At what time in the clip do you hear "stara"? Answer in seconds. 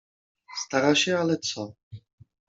0.57-0.95